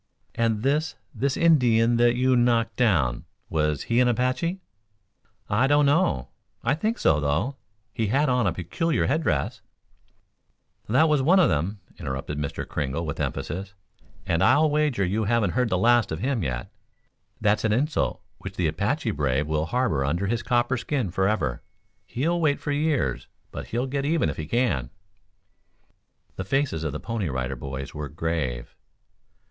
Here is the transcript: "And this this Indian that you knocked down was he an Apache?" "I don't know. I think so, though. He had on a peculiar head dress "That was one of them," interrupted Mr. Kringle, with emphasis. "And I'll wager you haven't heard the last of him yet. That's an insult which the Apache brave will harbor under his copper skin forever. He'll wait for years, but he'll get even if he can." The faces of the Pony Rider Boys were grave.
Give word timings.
"And 0.33 0.63
this 0.63 0.95
this 1.13 1.37
Indian 1.37 1.97
that 1.97 2.15
you 2.15 2.35
knocked 2.35 2.75
down 2.75 3.25
was 3.51 3.83
he 3.83 3.99
an 3.99 4.07
Apache?" 4.07 4.59
"I 5.47 5.67
don't 5.67 5.85
know. 5.85 6.29
I 6.63 6.73
think 6.73 6.97
so, 6.97 7.19
though. 7.19 7.57
He 7.93 8.07
had 8.07 8.27
on 8.27 8.47
a 8.47 8.51
peculiar 8.51 9.05
head 9.05 9.21
dress 9.21 9.61
"That 10.89 11.07
was 11.07 11.21
one 11.21 11.39
of 11.39 11.49
them," 11.49 11.81
interrupted 11.99 12.39
Mr. 12.39 12.67
Kringle, 12.67 13.05
with 13.05 13.19
emphasis. 13.19 13.75
"And 14.25 14.41
I'll 14.43 14.71
wager 14.71 15.05
you 15.05 15.25
haven't 15.25 15.51
heard 15.51 15.69
the 15.69 15.77
last 15.77 16.11
of 16.11 16.17
him 16.17 16.41
yet. 16.41 16.71
That's 17.39 17.63
an 17.63 17.71
insult 17.71 18.23
which 18.39 18.55
the 18.55 18.65
Apache 18.65 19.11
brave 19.11 19.45
will 19.45 19.67
harbor 19.67 20.03
under 20.03 20.25
his 20.25 20.41
copper 20.41 20.77
skin 20.77 21.11
forever. 21.11 21.61
He'll 22.07 22.41
wait 22.41 22.59
for 22.59 22.71
years, 22.71 23.27
but 23.51 23.67
he'll 23.67 23.85
get 23.85 24.05
even 24.05 24.31
if 24.31 24.37
he 24.37 24.47
can." 24.47 24.89
The 26.37 26.43
faces 26.43 26.83
of 26.83 26.91
the 26.91 26.99
Pony 26.99 27.29
Rider 27.29 27.55
Boys 27.55 27.93
were 27.93 28.09
grave. 28.09 28.75